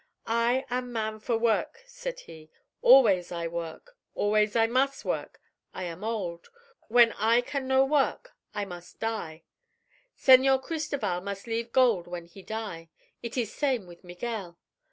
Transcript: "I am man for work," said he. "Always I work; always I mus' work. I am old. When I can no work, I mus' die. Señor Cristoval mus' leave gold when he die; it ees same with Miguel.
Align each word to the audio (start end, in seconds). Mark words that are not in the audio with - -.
"I 0.25 0.65
am 0.71 0.91
man 0.91 1.19
for 1.19 1.37
work," 1.37 1.83
said 1.85 2.21
he. 2.21 2.49
"Always 2.81 3.31
I 3.31 3.45
work; 3.45 3.95
always 4.15 4.55
I 4.55 4.65
mus' 4.65 5.05
work. 5.05 5.39
I 5.75 5.83
am 5.83 6.03
old. 6.03 6.49
When 6.87 7.11
I 7.11 7.41
can 7.41 7.67
no 7.67 7.85
work, 7.85 8.33
I 8.51 8.65
mus' 8.65 8.93
die. 8.95 9.43
Señor 10.17 10.63
Cristoval 10.63 11.21
mus' 11.21 11.45
leave 11.45 11.71
gold 11.71 12.07
when 12.07 12.25
he 12.25 12.41
die; 12.41 12.89
it 13.21 13.37
ees 13.37 13.53
same 13.53 13.85
with 13.85 14.03
Miguel. 14.03 14.57